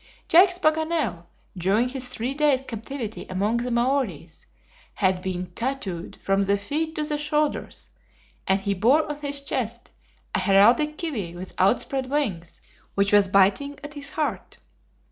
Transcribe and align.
Jacques 0.27 0.59
Paganel, 0.63 1.27
during 1.55 1.87
his 1.89 2.09
three 2.09 2.33
days' 2.33 2.65
captivity 2.65 3.27
among 3.29 3.57
the 3.57 3.69
Maories, 3.69 4.47
had 4.95 5.21
been 5.21 5.45
tattooed 5.51 6.15
from 6.15 6.41
the 6.41 6.57
feet 6.57 6.95
to 6.95 7.03
the 7.03 7.19
shoulders, 7.19 7.91
and 8.47 8.61
he 8.61 8.73
bore 8.73 9.07
on 9.07 9.19
his 9.19 9.41
chest 9.41 9.91
a 10.33 10.39
heraldic 10.39 10.97
kiwi 10.97 11.35
with 11.35 11.53
outspread 11.59 12.09
wings, 12.09 12.61
which 12.95 13.13
was 13.13 13.27
biting 13.27 13.79
at 13.83 13.93
his 13.93 14.09
heart. 14.09 14.57